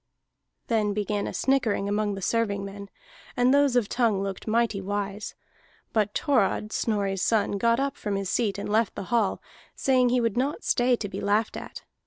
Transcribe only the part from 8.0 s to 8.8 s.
his seat and